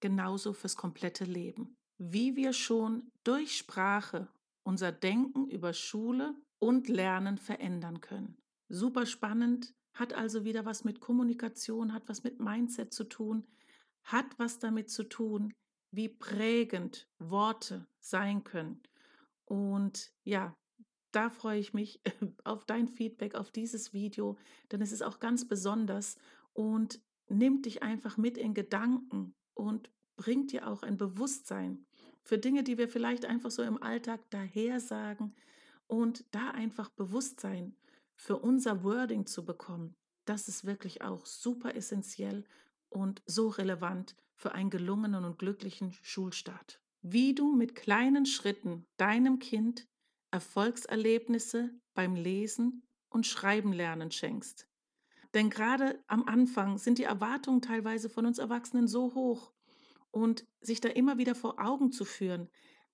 Genauso 0.00 0.52
fürs 0.52 0.74
komplette 0.74 1.24
Leben. 1.24 1.76
Wie 1.98 2.34
wir 2.34 2.52
schon 2.52 3.12
durch 3.22 3.56
Sprache 3.56 4.26
unser 4.64 4.90
Denken 4.90 5.46
über 5.48 5.72
Schule 5.72 6.34
und 6.58 6.88
Lernen 6.88 7.38
verändern 7.38 8.00
können. 8.00 8.36
super 8.68 9.06
spannend, 9.06 9.74
hat 9.92 10.12
also 10.12 10.44
wieder 10.44 10.64
was 10.64 10.82
mit 10.84 11.00
Kommunikation, 11.00 11.92
hat 11.92 12.08
was 12.08 12.24
mit 12.24 12.40
Mindset 12.40 12.92
zu 12.92 13.04
tun, 13.04 13.46
hat 14.02 14.38
was 14.38 14.58
damit 14.58 14.90
zu 14.90 15.04
tun, 15.04 15.54
wie 15.92 16.08
prägend 16.08 17.08
Worte 17.18 17.86
sein 18.00 18.42
können. 18.42 18.82
Und 19.44 20.12
ja, 20.24 20.56
da 21.12 21.30
freue 21.30 21.60
ich 21.60 21.74
mich 21.74 22.00
auf 22.44 22.64
dein 22.64 22.88
Feedback 22.88 23.36
auf 23.36 23.52
dieses 23.52 23.92
Video, 23.92 24.36
denn 24.72 24.80
es 24.80 24.90
ist 24.90 25.02
auch 25.02 25.20
ganz 25.20 25.46
besonders 25.46 26.16
und 26.52 27.00
nimmt 27.28 27.66
dich 27.66 27.82
einfach 27.82 28.16
mit 28.16 28.36
in 28.36 28.54
Gedanken 28.54 29.34
und 29.54 29.90
bringt 30.16 30.52
dir 30.52 30.66
auch 30.66 30.82
ein 30.82 30.96
Bewusstsein 30.96 31.86
für 32.24 32.38
Dinge, 32.38 32.64
die 32.64 32.78
wir 32.78 32.88
vielleicht 32.88 33.24
einfach 33.24 33.50
so 33.50 33.62
im 33.62 33.82
Alltag 33.82 34.20
daher 34.30 34.80
sagen 34.80 35.34
und 35.86 36.24
da 36.30 36.50
einfach 36.50 36.88
Bewusstsein 36.90 37.76
für 38.14 38.38
unser 38.38 38.82
Wording 38.82 39.26
zu 39.26 39.44
bekommen. 39.44 39.94
Das 40.24 40.48
ist 40.48 40.64
wirklich 40.64 41.02
auch 41.02 41.26
super 41.26 41.74
essentiell 41.74 42.44
und 42.88 43.22
so 43.26 43.48
relevant 43.48 44.16
für 44.34 44.52
einen 44.52 44.70
gelungenen 44.70 45.24
und 45.24 45.38
glücklichen 45.38 45.92
Schulstart. 46.02 46.80
Wie 47.02 47.34
du 47.34 47.54
mit 47.54 47.74
kleinen 47.74 48.24
Schritten 48.24 48.86
deinem 48.96 49.38
Kind 49.38 49.86
Erfolgserlebnisse 50.30 51.70
beim 51.92 52.16
Lesen 52.16 52.82
und 53.10 53.26
Schreiben 53.26 53.72
lernen 53.72 54.10
schenkst. 54.10 54.66
Denn 55.34 55.50
gerade 55.50 56.02
am 56.06 56.24
Anfang 56.24 56.78
sind 56.78 56.98
die 56.98 57.04
Erwartungen 57.04 57.60
teilweise 57.62 58.08
von 58.08 58.26
uns 58.26 58.38
Erwachsenen 58.38 58.88
so 58.88 59.14
hoch 59.14 59.53
und 60.14 60.46
sich 60.60 60.80
da 60.80 60.88
immer 60.88 61.18
wieder 61.18 61.34
vor 61.34 61.58
Augen 61.58 61.90
zu 61.90 62.04
führen, 62.04 62.48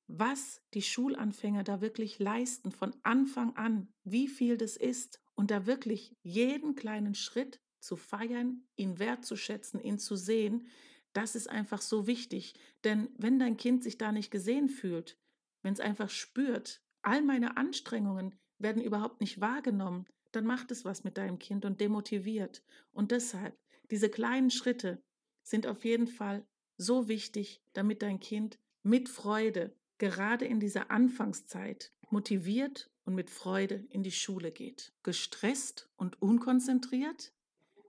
was 0.07 0.63
die 0.73 0.81
Schulanfänger 0.81 1.65
da 1.65 1.83
wirklich 1.83 2.19
leisten 2.19 2.73
von 2.73 2.97
Anfang 3.03 3.55
an, 3.57 3.93
wie 4.05 4.27
viel 4.27 4.57
das 4.57 4.77
ist 4.77 5.21
und 5.35 5.51
da 5.51 5.67
wirklich 5.67 6.17
jeden 6.23 6.77
kleinen 6.77 7.15
Schritt 7.15 7.61
zu 7.79 7.97
feiern, 7.97 8.67
ihn 8.75 8.99
wertzuschätzen, 8.99 9.81
ihn 9.81 9.99
zu 9.99 10.17
sehen, 10.17 10.67
das 11.13 11.35
ist 11.35 11.51
einfach 11.51 11.83
so 11.83 12.07
wichtig. 12.07 12.55
Denn 12.85 13.11
wenn 13.19 13.39
dein 13.39 13.59
Kind 13.59 13.83
sich 13.83 13.99
da 13.99 14.13
nicht 14.13 14.31
gesehen 14.31 14.71
fühlt, 14.71 15.19
wenn 15.63 15.75
es 15.75 15.81
einfach 15.81 16.09
spürt, 16.09 16.83
all 17.03 17.21
meine 17.21 17.59
Anstrengungen 17.59 18.35
werden 18.59 18.83
überhaupt 18.83 19.21
nicht 19.21 19.43
wahrgenommen, 19.43 20.07
dann 20.33 20.47
macht 20.47 20.71
es 20.71 20.87
was 20.87 21.05
mit 21.05 21.19
deinem 21.19 21.39
Kind 21.39 21.67
und 21.67 21.83
demotiviert. 21.83 22.63
Und 22.93 23.11
deshalb, 23.11 23.59
diese 23.91 24.09
kleinen 24.09 24.51
Schritte 24.51 25.03
sind 25.43 25.67
auf 25.67 25.85
jeden 25.85 26.07
Fall 26.07 26.47
so 26.81 27.09
wichtig, 27.09 27.61
damit 27.73 28.03
dein 28.03 28.21
Kind 28.21 28.59
mit 28.83 29.09
Freude, 29.09 29.75
gerade 29.99 30.47
in 30.47 30.61
dieser 30.61 30.91
Anfangszeit, 30.91 31.93
motiviert 32.09 32.91
und 33.05 33.15
mit 33.15 33.31
Freude 33.31 33.87
in 33.91 34.03
die 34.03 34.13
Schule 34.13 34.51
geht. 34.51 34.93
Gestresst 35.03 35.89
und 35.97 36.21
unkonzentriert? 36.23 37.33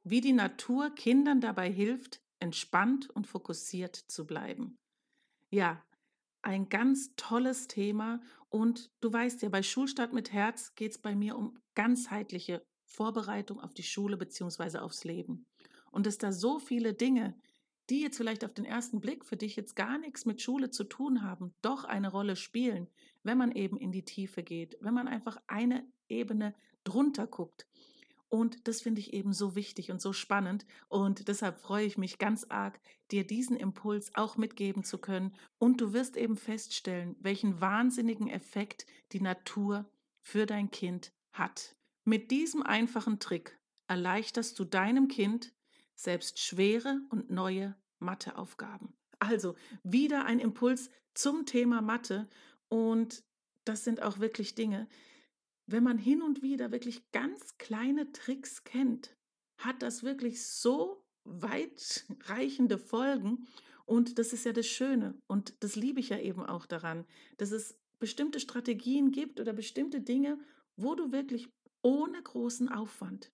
Wie 0.04 0.22
die 0.22 0.34
Natur 0.34 0.90
Kindern 0.96 1.42
dabei 1.42 1.72
hilft, 1.72 2.22
entspannt 2.40 3.10
und 3.10 3.28
fokussiert 3.28 3.96
zu 3.96 4.26
bleiben. 4.26 4.78
Ja, 5.52 5.84
ein 6.42 6.70
ganz 6.70 7.16
tolles 7.16 7.68
Thema. 7.68 8.22
Und 8.50 8.92
du 9.00 9.14
weißt 9.14 9.42
ja, 9.44 9.50
bei 9.50 9.64
Schulstart 9.64 10.12
mit 10.12 10.34
Herz 10.34 10.76
geht 10.76 10.92
es 10.92 10.98
bei 10.98 11.16
mir 11.16 11.38
um 11.38 11.58
ganzheitliche 11.76 12.66
Vorbereitung 12.84 13.60
auf 13.60 13.74
die 13.74 13.84
Schule 13.84 14.18
bzw. 14.18 14.80
aufs 14.80 15.04
Leben. 15.04 15.46
Und 15.92 16.08
es 16.08 16.18
da 16.18 16.32
so 16.32 16.60
viele 16.60 16.94
Dinge, 16.94 17.36
die 17.92 18.02
jetzt 18.02 18.18
vielleicht 18.18 18.46
auf 18.46 18.54
den 18.54 18.64
ersten 18.64 19.02
Blick 19.02 19.26
für 19.26 19.36
dich 19.36 19.58
jetzt 19.58 19.76
gar 19.76 19.98
nichts 19.98 20.26
mit 20.26 20.42
Schule 20.42 20.72
zu 20.72 20.86
tun 20.86 21.22
haben, 21.24 21.54
doch 21.62 21.84
eine 21.84 22.10
Rolle 22.10 22.38
spielen, 22.38 22.88
wenn 23.22 23.38
man 23.38 23.52
eben 23.52 23.78
in 23.78 23.92
die 23.92 24.06
Tiefe 24.06 24.44
geht, 24.44 24.78
wenn 24.80 24.94
man 24.94 25.10
einfach 25.10 25.38
eine 25.48 25.86
Ebene 26.08 26.56
drunter 26.86 27.28
guckt. 27.28 27.68
Und 28.30 28.66
das 28.70 28.82
finde 28.82 29.02
ich 29.02 29.12
eben 29.12 29.34
so 29.34 29.56
wichtig 29.56 29.92
und 29.92 30.02
so 30.02 30.14
spannend. 30.14 30.66
Und 30.88 31.28
deshalb 31.28 31.60
freue 31.60 31.86
ich 31.86 31.98
mich 31.98 32.18
ganz 32.18 32.46
arg, 32.46 32.80
dir 33.12 33.28
diesen 33.28 33.58
Impuls 33.58 34.16
auch 34.16 34.38
mitgeben 34.38 34.86
zu 34.86 34.98
können. 34.98 35.36
Und 35.58 35.82
du 35.82 35.92
wirst 35.92 36.16
eben 36.16 36.38
feststellen, 36.38 37.18
welchen 37.20 37.60
wahnsinnigen 37.60 38.30
Effekt 38.30 38.86
die 39.12 39.20
Natur 39.20 39.86
für 40.22 40.46
dein 40.46 40.72
Kind 40.72 41.12
hat. 41.34 41.76
Mit 42.06 42.32
diesem 42.32 42.64
einfachen 42.64 43.20
Trick 43.20 43.60
erleichterst 43.88 44.58
du 44.58 44.64
deinem 44.64 45.10
Kind 45.10 45.54
selbst 46.04 46.40
schwere 46.40 47.02
und 47.10 47.30
neue 47.30 47.76
Matheaufgaben. 48.00 48.94
Also 49.20 49.56
wieder 49.84 50.26
ein 50.26 50.40
Impuls 50.40 50.90
zum 51.14 51.46
Thema 51.46 51.82
Mathe. 51.82 52.28
Und 52.70 53.24
das 53.66 53.84
sind 53.84 54.02
auch 54.02 54.20
wirklich 54.20 54.56
Dinge, 54.56 54.88
wenn 55.68 55.84
man 55.84 55.98
hin 55.98 56.22
und 56.22 56.42
wieder 56.42 56.72
wirklich 56.72 57.12
ganz 57.12 57.58
kleine 57.58 58.12
Tricks 58.12 58.64
kennt, 58.64 59.16
hat 59.58 59.82
das 59.82 60.04
wirklich 60.04 60.46
so 60.46 61.06
weitreichende 61.24 62.78
Folgen. 62.78 63.48
Und 63.86 64.18
das 64.18 64.34
ist 64.34 64.46
ja 64.46 64.54
das 64.54 64.68
Schöne. 64.68 65.20
Und 65.28 65.54
das 65.64 65.76
liebe 65.76 66.00
ich 66.00 66.10
ja 66.10 66.20
eben 66.20 66.46
auch 66.46 66.66
daran, 66.66 67.06
dass 67.38 67.52
es 67.52 67.78
bestimmte 68.00 68.40
Strategien 68.40 69.12
gibt 69.12 69.40
oder 69.40 69.54
bestimmte 69.54 70.02
Dinge, 70.02 70.40
wo 70.76 70.96
du 70.96 71.12
wirklich 71.12 71.48
ohne 71.84 72.22
großen 72.22 72.70
Aufwand 72.70 73.32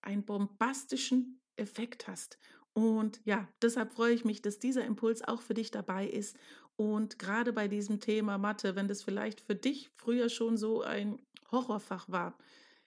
einen 0.00 0.24
bombastischen 0.24 1.41
Effekt 1.56 2.08
hast. 2.08 2.38
Und 2.74 3.20
ja, 3.24 3.48
deshalb 3.60 3.92
freue 3.92 4.14
ich 4.14 4.24
mich, 4.24 4.40
dass 4.42 4.58
dieser 4.58 4.84
Impuls 4.84 5.22
auch 5.22 5.42
für 5.42 5.54
dich 5.54 5.70
dabei 5.70 6.06
ist. 6.06 6.36
Und 6.76 7.18
gerade 7.18 7.52
bei 7.52 7.68
diesem 7.68 8.00
Thema 8.00 8.38
Mathe, 8.38 8.74
wenn 8.76 8.88
das 8.88 9.02
vielleicht 9.02 9.40
für 9.40 9.54
dich 9.54 9.90
früher 9.94 10.28
schon 10.28 10.56
so 10.56 10.82
ein 10.82 11.18
Horrorfach 11.50 12.08
war, 12.08 12.36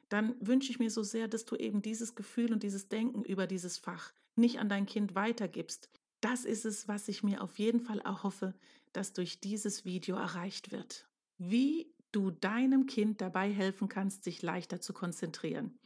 dann 0.10 0.36
wünsche 0.40 0.72
ich 0.72 0.80
mir 0.80 0.90
so 0.90 1.04
sehr, 1.04 1.28
dass 1.28 1.46
du 1.46 1.56
eben 1.56 1.82
dieses 1.82 2.16
Gefühl 2.16 2.52
und 2.52 2.64
dieses 2.64 2.90
Denken 2.90 3.24
über 3.24 3.48
dieses 3.48 3.78
Fach 3.78 4.12
nicht 4.36 4.60
an 4.60 4.70
dein 4.70 4.86
Kind 4.86 5.16
weitergibst. 5.16 5.90
Das 6.22 6.46
ist 6.46 6.66
es, 6.66 6.88
was 6.88 7.08
ich 7.08 7.24
mir 7.24 7.42
auf 7.42 7.60
jeden 7.60 7.80
Fall 7.80 8.00
erhoffe, 8.00 8.54
dass 8.94 9.14
durch 9.14 9.40
dieses 9.40 9.86
Video 9.86 10.16
erreicht 10.16 10.72
wird. 10.72 11.08
Wie 11.38 11.94
du 12.12 12.32
deinem 12.32 12.86
Kind 12.86 13.22
dabei 13.22 13.52
helfen 13.52 13.90
kannst, 13.90 14.24
sich 14.24 14.42
leichter 14.42 14.80
zu 14.82 14.94
konzentrieren. 14.94 15.78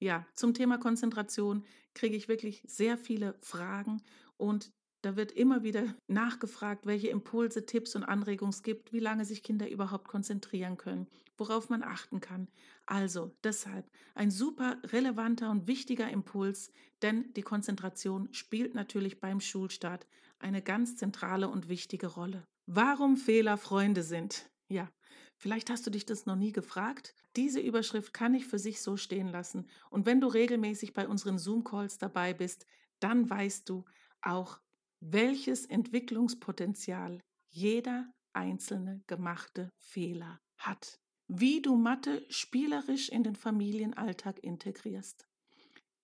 Ja, 0.00 0.26
zum 0.34 0.54
Thema 0.54 0.78
Konzentration 0.78 1.64
kriege 1.94 2.16
ich 2.16 2.28
wirklich 2.28 2.62
sehr 2.66 2.96
viele 2.96 3.36
Fragen 3.40 4.02
und 4.36 4.72
da 5.02 5.16
wird 5.16 5.32
immer 5.32 5.62
wieder 5.62 5.94
nachgefragt, 6.08 6.86
welche 6.86 7.08
Impulse, 7.08 7.66
Tipps 7.66 7.94
und 7.94 8.04
Anregungen 8.04 8.52
es 8.52 8.62
gibt, 8.62 8.92
wie 8.92 8.98
lange 8.98 9.24
sich 9.24 9.42
Kinder 9.42 9.68
überhaupt 9.68 10.08
konzentrieren 10.08 10.76
können, 10.76 11.08
worauf 11.36 11.68
man 11.68 11.82
achten 11.82 12.20
kann. 12.20 12.48
Also 12.86 13.32
deshalb 13.44 13.90
ein 14.14 14.30
super 14.30 14.78
relevanter 14.84 15.50
und 15.50 15.66
wichtiger 15.66 16.10
Impuls, 16.10 16.72
denn 17.02 17.32
die 17.34 17.42
Konzentration 17.42 18.28
spielt 18.32 18.74
natürlich 18.74 19.20
beim 19.20 19.40
Schulstart 19.40 20.06
eine 20.38 20.62
ganz 20.62 20.96
zentrale 20.96 21.48
und 21.48 21.68
wichtige 21.68 22.08
Rolle. 22.08 22.44
Warum 22.66 23.16
Fehler 23.16 23.56
Freunde 23.56 24.02
sind? 24.02 24.50
Ja, 24.68 24.90
vielleicht 25.38 25.70
hast 25.70 25.86
du 25.86 25.90
dich 25.90 26.04
das 26.04 26.26
noch 26.26 26.36
nie 26.36 26.52
gefragt. 26.52 27.14
Diese 27.36 27.60
Überschrift 27.60 28.12
kann 28.12 28.34
ich 28.34 28.46
für 28.46 28.58
sich 28.58 28.82
so 28.82 28.96
stehen 28.96 29.28
lassen. 29.28 29.68
Und 29.90 30.04
wenn 30.04 30.20
du 30.20 30.26
regelmäßig 30.26 30.92
bei 30.92 31.08
unseren 31.08 31.38
Zoom-Calls 31.38 31.98
dabei 31.98 32.34
bist, 32.34 32.66
dann 33.00 33.30
weißt 33.30 33.68
du 33.68 33.84
auch, 34.20 34.60
welches 35.00 35.64
Entwicklungspotenzial 35.64 37.22
jeder 37.48 38.12
einzelne 38.32 39.02
gemachte 39.06 39.72
Fehler 39.76 40.40
hat. 40.56 41.00
Wie 41.28 41.62
du 41.62 41.76
Mathe 41.76 42.24
spielerisch 42.28 43.08
in 43.08 43.22
den 43.22 43.36
Familienalltag 43.36 44.42
integrierst. 44.42 45.28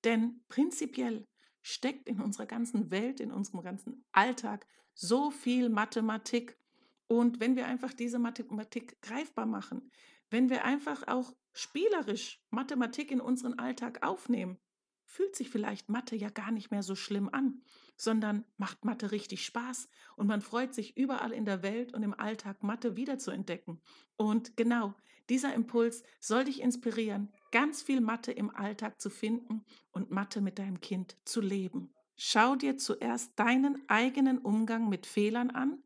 Denn 0.04 0.44
prinzipiell 0.48 1.26
steckt 1.62 2.08
in 2.08 2.20
unserer 2.20 2.46
ganzen 2.46 2.90
Welt, 2.90 3.20
in 3.20 3.32
unserem 3.32 3.62
ganzen 3.62 4.04
Alltag 4.12 4.66
so 4.92 5.30
viel 5.30 5.70
Mathematik. 5.70 6.58
Und 7.06 7.40
wenn 7.40 7.56
wir 7.56 7.66
einfach 7.66 7.92
diese 7.92 8.18
Mathematik 8.18 9.00
greifbar 9.02 9.46
machen, 9.46 9.90
wenn 10.30 10.50
wir 10.50 10.64
einfach 10.64 11.06
auch 11.06 11.34
spielerisch 11.52 12.42
Mathematik 12.50 13.10
in 13.10 13.20
unseren 13.20 13.58
Alltag 13.58 14.04
aufnehmen, 14.04 14.58
fühlt 15.06 15.36
sich 15.36 15.48
vielleicht 15.48 15.88
Mathe 15.88 16.16
ja 16.16 16.28
gar 16.28 16.50
nicht 16.50 16.70
mehr 16.70 16.82
so 16.82 16.96
schlimm 16.96 17.28
an, 17.30 17.62
sondern 17.96 18.44
macht 18.56 18.84
Mathe 18.84 19.12
richtig 19.12 19.44
Spaß 19.44 19.88
und 20.16 20.26
man 20.26 20.40
freut 20.40 20.74
sich 20.74 20.96
überall 20.96 21.30
in 21.30 21.44
der 21.44 21.62
Welt 21.62 21.94
und 21.94 22.02
im 22.02 22.18
Alltag 22.18 22.64
Mathe 22.64 22.96
wiederzuentdecken. 22.96 23.80
Und 24.16 24.56
genau, 24.56 24.94
dieser 25.28 25.54
Impuls 25.54 26.02
soll 26.18 26.44
dich 26.44 26.60
inspirieren, 26.60 27.32
ganz 27.52 27.80
viel 27.80 28.00
Mathe 28.00 28.32
im 28.32 28.50
Alltag 28.50 29.00
zu 29.00 29.08
finden 29.08 29.64
und 29.92 30.10
Mathe 30.10 30.40
mit 30.40 30.58
deinem 30.58 30.80
Kind 30.80 31.16
zu 31.24 31.40
leben. 31.40 31.94
Schau 32.16 32.56
dir 32.56 32.76
zuerst 32.76 33.38
deinen 33.38 33.88
eigenen 33.88 34.38
Umgang 34.38 34.88
mit 34.88 35.06
Fehlern 35.06 35.50
an. 35.50 35.83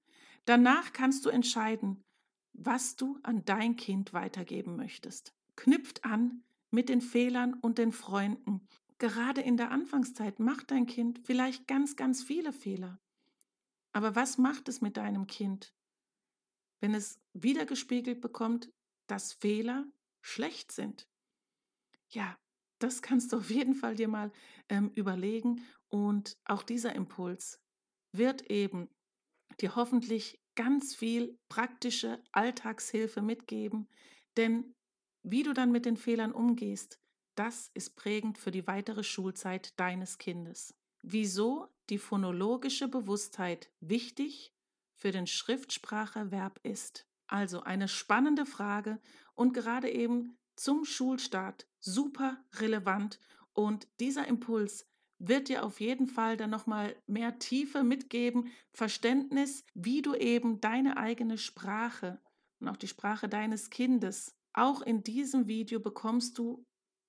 Danach 0.48 0.92
kannst 0.92 1.26
du 1.26 1.28
entscheiden, 1.28 2.02
was 2.52 2.96
du 2.96 3.18
an 3.22 3.44
dein 3.44 3.76
Kind 3.76 4.12
weitergeben 4.12 4.76
möchtest. 4.76 5.34
Knüpft 5.56 6.04
an 6.04 6.42
mit 6.70 6.88
den 6.88 7.00
Fehlern 7.00 7.54
und 7.54 7.78
den 7.78 7.92
Freunden 7.92 8.66
Gerade 8.98 9.40
in 9.40 9.56
der 9.56 9.70
Anfangszeit 9.70 10.40
macht 10.40 10.72
dein 10.72 10.86
Kind 10.86 11.20
vielleicht 11.24 11.68
ganz, 11.68 11.94
ganz 11.94 12.22
viele 12.22 12.52
Fehler. 12.52 13.00
Aber 13.92 14.16
was 14.16 14.38
macht 14.38 14.68
es 14.68 14.80
mit 14.80 14.96
deinem 14.96 15.28
Kind, 15.28 15.72
wenn 16.80 16.94
es 16.94 17.20
wiedergespiegelt 17.32 18.20
bekommt, 18.20 18.72
dass 19.06 19.32
Fehler 19.32 19.86
schlecht 20.20 20.72
sind? 20.72 21.08
Ja, 22.08 22.36
das 22.80 23.00
kannst 23.00 23.32
du 23.32 23.38
auf 23.38 23.50
jeden 23.50 23.74
Fall 23.74 23.94
dir 23.94 24.08
mal 24.08 24.32
ähm, 24.68 24.90
überlegen. 24.94 25.64
Und 25.88 26.36
auch 26.44 26.64
dieser 26.64 26.94
Impuls 26.94 27.60
wird 28.12 28.50
eben 28.50 28.88
dir 29.60 29.76
hoffentlich 29.76 30.40
ganz 30.54 30.94
viel 30.94 31.38
praktische 31.48 32.22
Alltagshilfe 32.32 33.22
mitgeben. 33.22 33.88
Denn 34.36 34.74
wie 35.22 35.42
du 35.42 35.52
dann 35.52 35.72
mit 35.72 35.84
den 35.84 35.96
Fehlern 35.96 36.32
umgehst, 36.32 36.98
das 37.34 37.70
ist 37.74 37.96
prägend 37.96 38.38
für 38.38 38.50
die 38.50 38.66
weitere 38.66 39.04
Schulzeit 39.04 39.78
deines 39.78 40.18
Kindes. 40.18 40.74
Wieso 41.02 41.68
die 41.90 41.98
phonologische 41.98 42.88
Bewusstheit 42.88 43.70
wichtig 43.80 44.52
für 44.94 45.12
den 45.12 45.26
Schriftspracherwerb 45.26 46.58
ist. 46.64 47.06
Also 47.28 47.60
eine 47.60 47.88
spannende 47.88 48.46
Frage 48.46 49.00
und 49.34 49.54
gerade 49.54 49.90
eben 49.90 50.36
zum 50.56 50.84
Schulstart 50.84 51.68
super 51.78 52.42
relevant 52.54 53.20
und 53.52 53.86
dieser 54.00 54.26
Impuls 54.26 54.86
wird 55.18 55.48
dir 55.48 55.64
auf 55.64 55.80
jeden 55.80 56.06
Fall 56.06 56.36
dann 56.36 56.50
nochmal 56.50 56.96
mehr 57.06 57.38
Tiefe 57.38 57.82
mitgeben, 57.82 58.50
Verständnis, 58.72 59.64
wie 59.74 60.02
du 60.02 60.14
eben 60.14 60.60
deine 60.60 60.96
eigene 60.96 61.38
Sprache 61.38 62.20
und 62.60 62.68
auch 62.68 62.76
die 62.76 62.88
Sprache 62.88 63.28
deines 63.28 63.70
Kindes, 63.70 64.36
auch 64.52 64.82
in 64.82 65.02
diesem 65.02 65.46
Video 65.46 65.80
bekommst 65.80 66.38
du 66.38 66.64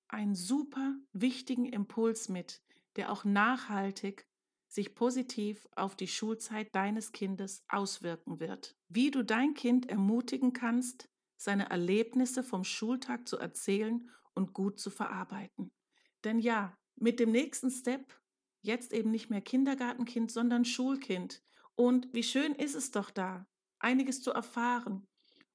einen 0.07 0.35
super 0.35 0.95
wichtigen 1.13 1.65
Impuls 1.65 2.29
mit, 2.29 2.61
der 2.95 3.11
auch 3.11 3.25
nachhaltig 3.25 4.27
sich 4.67 4.93
positiv 4.93 5.67
auf 5.75 5.95
die 5.95 6.07
Schulzeit 6.07 6.73
deines 6.75 7.11
Kindes 7.11 7.63
auswirken 7.69 8.39
wird. 8.39 8.75
Wie 8.87 9.09
du 9.09 9.23
dein 9.23 9.55
Kind 9.55 9.89
ermutigen 9.89 10.53
kannst, 10.53 11.09
seine 11.37 11.69
Erlebnisse 11.69 12.43
vom 12.43 12.63
Schultag 12.63 13.27
zu 13.27 13.37
erzählen 13.37 14.09
und 14.35 14.53
gut 14.53 14.79
zu 14.79 14.91
verarbeiten. 14.91 15.71
Denn 16.23 16.39
ja, 16.39 16.77
mit 17.01 17.19
dem 17.19 17.31
nächsten 17.31 17.71
Step, 17.71 18.13
jetzt 18.61 18.93
eben 18.93 19.11
nicht 19.11 19.29
mehr 19.29 19.41
Kindergartenkind, 19.41 20.31
sondern 20.31 20.65
Schulkind. 20.65 21.41
Und 21.75 22.13
wie 22.13 22.23
schön 22.23 22.53
ist 22.55 22.75
es 22.75 22.91
doch 22.91 23.09
da, 23.09 23.47
einiges 23.79 24.21
zu 24.21 24.31
erfahren 24.31 25.07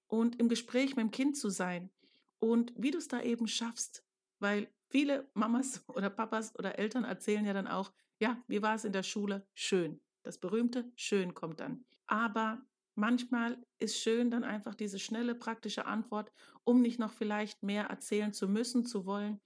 und 0.07 0.41
im 0.41 0.49
Gespräch 0.49 0.97
mit 0.97 1.05
dem 1.05 1.11
Kind 1.11 1.37
zu 1.37 1.51
sein. 1.51 1.91
Und 2.39 2.73
wie 2.77 2.91
du 2.91 2.99
es 2.99 3.09
da 3.09 3.21
eben 3.21 3.47
schaffst, 3.47 4.05
weil 4.39 4.69
viele 4.89 5.29
Mamas 5.35 5.85
oder 5.89 6.11
Papas 6.11 6.59
oder 6.59 6.79
Eltern 6.79 7.05
erzählen 7.05 7.45
ja 7.45 7.53
dann 7.53 7.67
auch, 7.67 7.93
ja, 8.19 8.43
wie 8.47 8.63
war 8.63 8.75
es 8.75 8.85
in 8.85 8.93
der 8.93 9.03
Schule? 9.03 9.47
Schön. 9.55 10.01
Das 10.23 10.39
berühmte 10.39 10.91
Schön 10.95 11.35
kommt 11.35 11.61
dann. 11.61 11.85
Aber 12.07 12.65
manchmal 12.95 13.59
ist 13.79 13.99
schön 13.99 14.31
dann 14.31 14.45
einfach 14.45 14.75
diese 14.75 14.99
schnelle, 14.99 15.35
praktische 15.35 15.87
Antwort, 15.87 16.33
um 16.65 16.81
nicht 16.81 16.99
noch 16.99 17.13
vielleicht 17.13 17.63
mehr 17.63 17.87
erzählen 17.87 18.33
zu 18.33 18.49
müssen, 18.49 18.87
zu 18.87 19.05
wollen. 19.05 19.41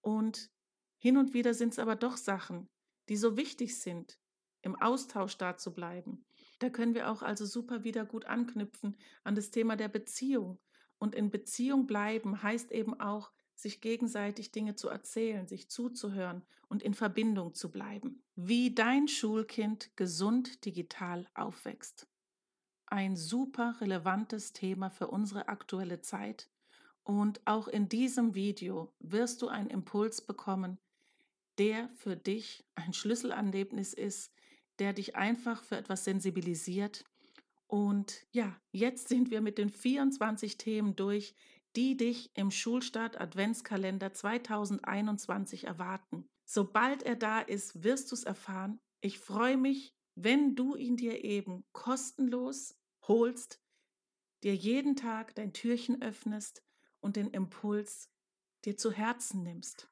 Und 0.00 0.50
hin 0.98 1.16
und 1.16 1.34
wieder 1.34 1.54
sind 1.54 1.72
es 1.72 1.78
aber 1.78 1.96
doch 1.96 2.16
Sachen, 2.16 2.68
die 3.08 3.16
so 3.16 3.36
wichtig 3.36 3.78
sind, 3.80 4.18
im 4.62 4.76
Austausch 4.76 5.38
da 5.38 5.56
zu 5.56 5.72
bleiben. 5.72 6.24
Da 6.58 6.70
können 6.70 6.94
wir 6.94 7.10
auch 7.10 7.22
also 7.22 7.46
super 7.46 7.84
wieder 7.84 8.04
gut 8.04 8.24
anknüpfen 8.24 8.96
an 9.24 9.34
das 9.34 9.50
Thema 9.50 9.76
der 9.76 9.88
Beziehung. 9.88 10.58
Und 10.98 11.14
in 11.14 11.30
Beziehung 11.30 11.86
bleiben 11.86 12.42
heißt 12.42 12.72
eben 12.72 12.98
auch, 12.98 13.30
sich 13.54 13.80
gegenseitig 13.80 14.52
Dinge 14.52 14.74
zu 14.76 14.88
erzählen, 14.88 15.46
sich 15.46 15.68
zuzuhören 15.68 16.44
und 16.68 16.82
in 16.82 16.94
Verbindung 16.94 17.54
zu 17.54 17.70
bleiben. 17.70 18.22
Wie 18.36 18.74
dein 18.74 19.08
Schulkind 19.08 19.96
gesund 19.96 20.64
digital 20.64 21.26
aufwächst. 21.34 22.08
Ein 22.86 23.16
super 23.16 23.76
relevantes 23.80 24.52
Thema 24.52 24.90
für 24.90 25.08
unsere 25.08 25.48
aktuelle 25.48 26.00
Zeit. 26.00 26.48
Und 27.02 27.40
auch 27.46 27.68
in 27.68 27.88
diesem 27.88 28.34
Video 28.34 28.92
wirst 29.00 29.42
du 29.42 29.48
einen 29.48 29.70
Impuls 29.70 30.20
bekommen, 30.20 30.78
der 31.58 31.88
für 31.90 32.16
dich 32.16 32.64
ein 32.74 32.92
Schlüsselerlebnis 32.92 33.92
ist, 33.92 34.32
der 34.78 34.92
dich 34.92 35.16
einfach 35.16 35.62
für 35.64 35.76
etwas 35.76 36.04
sensibilisiert. 36.04 37.04
Und 37.66 38.26
ja, 38.30 38.56
jetzt 38.72 39.08
sind 39.08 39.30
wir 39.30 39.40
mit 39.40 39.58
den 39.58 39.70
24 39.70 40.56
Themen 40.56 40.96
durch, 40.96 41.34
die 41.76 41.96
dich 41.96 42.30
im 42.34 42.50
Schulstart 42.50 43.20
Adventskalender 43.20 44.12
2021 44.12 45.64
erwarten. 45.64 46.26
Sobald 46.44 47.02
er 47.02 47.16
da 47.16 47.40
ist, 47.40 47.82
wirst 47.82 48.10
du 48.10 48.14
es 48.14 48.24
erfahren. 48.24 48.80
Ich 49.00 49.18
freue 49.18 49.56
mich, 49.56 49.94
wenn 50.14 50.56
du 50.56 50.76
ihn 50.76 50.96
dir 50.96 51.22
eben 51.22 51.64
kostenlos 51.72 52.74
holst, 53.02 53.60
dir 54.42 54.54
jeden 54.54 54.96
Tag 54.96 55.34
dein 55.34 55.52
Türchen 55.52 56.00
öffnest 56.02 56.62
und 57.00 57.16
den 57.16 57.28
Impuls 57.28 58.10
dir 58.64 58.76
zu 58.76 58.90
Herzen 58.90 59.42
nimmst. 59.42 59.88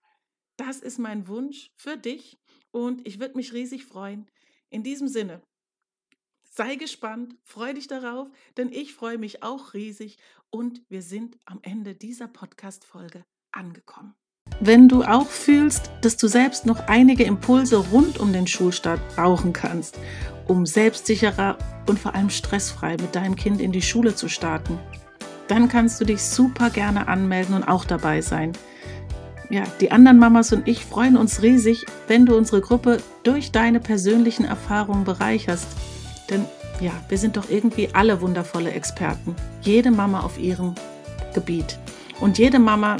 Das 0.56 0.78
ist 0.78 0.98
mein 0.98 1.28
Wunsch 1.28 1.70
für 1.76 1.96
dich 1.96 2.38
und 2.70 3.06
ich 3.06 3.20
würde 3.20 3.36
mich 3.36 3.52
riesig 3.52 3.84
freuen. 3.84 4.26
In 4.70 4.82
diesem 4.82 5.06
Sinne, 5.06 5.42
sei 6.42 6.76
gespannt, 6.76 7.36
freu 7.42 7.74
dich 7.74 7.88
darauf, 7.88 8.28
denn 8.56 8.72
ich 8.72 8.94
freue 8.94 9.18
mich 9.18 9.42
auch 9.42 9.74
riesig 9.74 10.16
und 10.50 10.82
wir 10.88 11.02
sind 11.02 11.38
am 11.44 11.60
Ende 11.62 11.94
dieser 11.94 12.28
Podcast-Folge 12.28 13.24
angekommen. 13.52 14.14
Wenn 14.60 14.88
du 14.88 15.02
auch 15.02 15.28
fühlst, 15.28 15.90
dass 16.00 16.16
du 16.16 16.28
selbst 16.28 16.64
noch 16.64 16.88
einige 16.88 17.24
Impulse 17.24 17.76
rund 17.76 18.18
um 18.18 18.32
den 18.32 18.46
Schulstart 18.46 19.00
brauchen 19.14 19.52
kannst, 19.52 19.98
um 20.48 20.64
selbstsicherer 20.64 21.58
und 21.86 21.98
vor 21.98 22.14
allem 22.14 22.30
stressfrei 22.30 22.96
mit 22.96 23.14
deinem 23.14 23.36
Kind 23.36 23.60
in 23.60 23.72
die 23.72 23.82
Schule 23.82 24.14
zu 24.14 24.28
starten, 24.28 24.78
dann 25.48 25.68
kannst 25.68 26.00
du 26.00 26.04
dich 26.04 26.22
super 26.22 26.70
gerne 26.70 27.08
anmelden 27.08 27.54
und 27.54 27.64
auch 27.64 27.84
dabei 27.84 28.22
sein. 28.22 28.52
Ja, 29.48 29.62
die 29.80 29.92
anderen 29.92 30.18
Mamas 30.18 30.52
und 30.52 30.66
ich 30.66 30.84
freuen 30.84 31.16
uns 31.16 31.42
riesig, 31.42 31.86
wenn 32.08 32.26
du 32.26 32.36
unsere 32.36 32.60
Gruppe 32.60 32.98
durch 33.22 33.52
deine 33.52 33.78
persönlichen 33.78 34.44
Erfahrungen 34.44 35.04
bereicherst. 35.04 35.68
Denn 36.30 36.44
ja, 36.80 36.92
wir 37.08 37.16
sind 37.18 37.36
doch 37.36 37.48
irgendwie 37.48 37.88
alle 37.92 38.20
wundervolle 38.20 38.72
Experten. 38.72 39.36
Jede 39.62 39.90
Mama 39.90 40.20
auf 40.20 40.38
ihrem 40.38 40.74
Gebiet. 41.32 41.78
Und 42.20 42.38
jede 42.38 42.58
Mama 42.58 42.96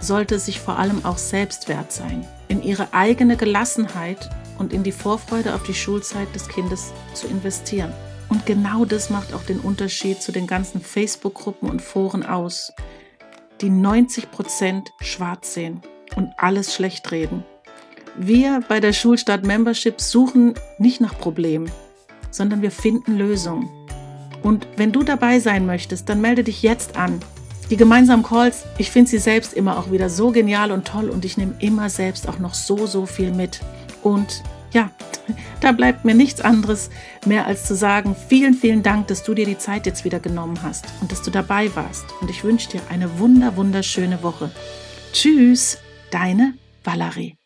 sollte 0.00 0.38
sich 0.38 0.60
vor 0.60 0.78
allem 0.78 1.04
auch 1.04 1.18
selbst 1.18 1.68
wert 1.68 1.92
sein, 1.92 2.26
in 2.48 2.62
ihre 2.62 2.92
eigene 2.92 3.36
Gelassenheit 3.36 4.30
und 4.58 4.72
in 4.72 4.82
die 4.82 4.92
Vorfreude 4.92 5.54
auf 5.54 5.62
die 5.62 5.74
Schulzeit 5.74 6.34
des 6.34 6.48
Kindes 6.48 6.92
zu 7.14 7.26
investieren. 7.26 7.92
Und 8.28 8.46
genau 8.46 8.84
das 8.84 9.10
macht 9.10 9.34
auch 9.34 9.42
den 9.42 9.60
Unterschied 9.60 10.22
zu 10.22 10.32
den 10.32 10.46
ganzen 10.46 10.80
Facebook-Gruppen 10.80 11.68
und 11.68 11.82
Foren 11.82 12.24
aus, 12.24 12.72
die 13.62 13.70
90 13.70 14.30
Prozent 14.30 14.92
schwarz 15.00 15.54
sehen 15.54 15.80
und 16.16 16.32
alles 16.36 16.74
schlecht 16.74 17.10
reden. 17.12 17.44
Wir 18.16 18.60
bei 18.68 18.80
der 18.80 18.92
Schulstadt 18.92 19.46
Membership 19.46 20.00
suchen 20.00 20.54
nicht 20.78 21.00
nach 21.00 21.16
Problemen, 21.16 21.70
sondern 22.30 22.60
wir 22.60 22.70
finden 22.70 23.16
Lösungen. 23.16 23.70
Und 24.42 24.66
wenn 24.76 24.92
du 24.92 25.02
dabei 25.02 25.38
sein 25.38 25.64
möchtest, 25.64 26.08
dann 26.08 26.20
melde 26.20 26.44
dich 26.44 26.62
jetzt 26.62 26.96
an. 26.96 27.20
Die 27.70 27.76
gemeinsamen 27.76 28.24
Calls, 28.24 28.64
ich 28.76 28.90
finde 28.90 29.10
sie 29.10 29.18
selbst 29.18 29.54
immer 29.54 29.78
auch 29.78 29.90
wieder 29.90 30.10
so 30.10 30.30
genial 30.30 30.72
und 30.72 30.86
toll 30.86 31.08
und 31.08 31.24
ich 31.24 31.38
nehme 31.38 31.54
immer 31.60 31.88
selbst 31.88 32.28
auch 32.28 32.38
noch 32.38 32.54
so, 32.54 32.86
so 32.86 33.06
viel 33.06 33.32
mit. 33.32 33.60
Und 34.02 34.42
ja, 34.72 34.90
da 35.60 35.72
bleibt 35.72 36.04
mir 36.04 36.14
nichts 36.14 36.40
anderes 36.40 36.90
mehr 37.26 37.46
als 37.46 37.64
zu 37.64 37.74
sagen, 37.74 38.16
vielen, 38.28 38.54
vielen 38.54 38.82
Dank, 38.82 39.06
dass 39.08 39.22
du 39.22 39.34
dir 39.34 39.46
die 39.46 39.58
Zeit 39.58 39.86
jetzt 39.86 40.04
wieder 40.04 40.20
genommen 40.20 40.62
hast 40.62 40.86
und 41.00 41.12
dass 41.12 41.22
du 41.22 41.30
dabei 41.30 41.74
warst. 41.76 42.04
Und 42.20 42.30
ich 42.30 42.44
wünsche 42.44 42.70
dir 42.70 42.80
eine 42.90 43.18
wunder, 43.18 43.56
wunderschöne 43.56 44.22
Woche. 44.22 44.50
Tschüss, 45.12 45.78
deine 46.10 46.54
Valerie. 46.84 47.41